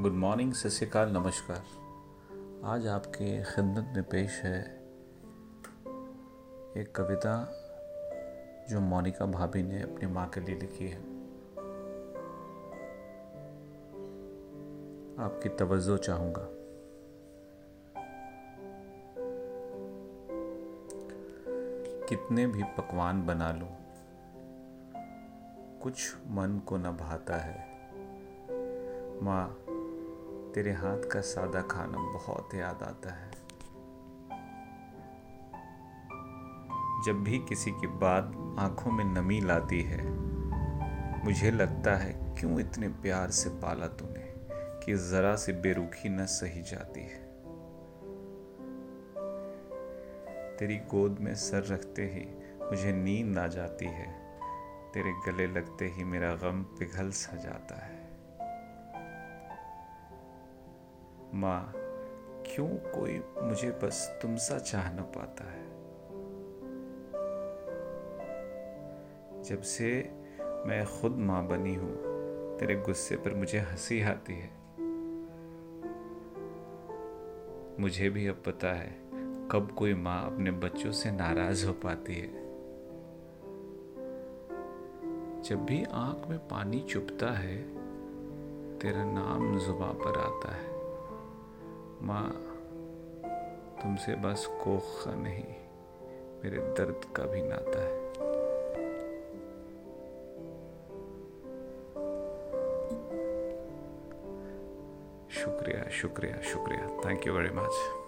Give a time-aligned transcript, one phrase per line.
[0.00, 4.58] Good morning, सत श्रीकाल नमस्कार। आज आपके खिदमत में पेश है
[6.76, 7.32] एक कविता
[8.70, 11.00] जो मोनिका भाभी ने अपनी माँ के लिए लिखी है।
[15.24, 16.48] आपकी तवज्जो चाहूँगा।
[22.08, 23.70] कितने भी पकवान बना लूँ,
[25.82, 27.58] कुछ मन को न भाता है।
[29.22, 29.62] माँ
[30.56, 33.30] तेरे हाथ का सादा खाना बहुत याद आता है।
[37.06, 39.98] जब भी किसी की बात आँखों में नमी लाती है,
[41.24, 44.24] मुझे लगता है क्यों इतने प्यार से पाला तूने
[44.86, 47.20] कि जरा से बेरुखी न सही जाती है।
[50.56, 52.26] तेरी गोद में सर रखते ही
[52.64, 54.12] मुझे नींद आ जाती है,
[54.94, 57.95] तेरे गले लगते ही मेरा गम पिघल सा जाता है।
[61.36, 61.72] माँ,
[62.46, 65.66] क्यों कोई मुझे बस तुमसा चाह न पाता है?
[69.42, 70.10] जब से
[70.66, 71.96] मैं खुद माँ बनी हूँ,
[72.58, 74.50] तेरे गुस्से पर मुझे हँसी आती है।
[77.80, 78.98] मुझे भी अब पता है,
[79.50, 82.32] कब कोई माँ अपने बच्चों से नाराज़ हो पाती है।
[85.42, 87.62] जब भी आँख में पानी चुपता है,
[88.78, 90.75] तेरा नाम जुबा पर आता है।
[92.06, 92.30] माँ,
[93.82, 95.44] तुमसे बस कोख नहीं,
[96.42, 98.06] मेरे दर्द का भी नाता है।
[105.30, 108.05] शुक्रिया शुक्रिया शुक्रिया। Thank you very much